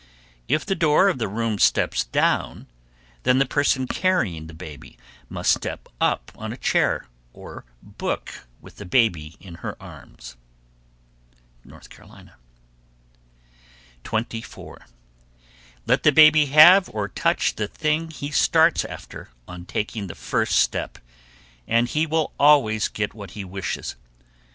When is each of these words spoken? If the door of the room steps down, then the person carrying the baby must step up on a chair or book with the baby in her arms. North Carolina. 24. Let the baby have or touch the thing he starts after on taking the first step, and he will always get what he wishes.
If 0.47 0.65
the 0.65 0.73
door 0.73 1.09
of 1.09 1.19
the 1.19 1.27
room 1.27 1.59
steps 1.59 2.05
down, 2.05 2.65
then 3.21 3.37
the 3.37 3.45
person 3.45 3.85
carrying 3.85 4.47
the 4.47 4.53
baby 4.55 4.97
must 5.29 5.51
step 5.53 5.87
up 6.01 6.31
on 6.33 6.51
a 6.51 6.57
chair 6.57 7.05
or 7.33 7.65
book 7.83 8.47
with 8.61 8.77
the 8.77 8.85
baby 8.85 9.35
in 9.39 9.53
her 9.61 9.79
arms. 9.79 10.37
North 11.63 11.91
Carolina. 11.91 12.33
24. 14.03 14.87
Let 15.85 16.01
the 16.01 16.11
baby 16.11 16.47
have 16.47 16.89
or 16.89 17.07
touch 17.07 17.53
the 17.53 17.67
thing 17.67 18.09
he 18.09 18.31
starts 18.31 18.83
after 18.83 19.29
on 19.47 19.67
taking 19.67 20.07
the 20.07 20.15
first 20.15 20.55
step, 20.55 20.97
and 21.67 21.87
he 21.87 22.07
will 22.07 22.33
always 22.39 22.87
get 22.87 23.13
what 23.13 23.31
he 23.37 23.45
wishes. 23.45 23.95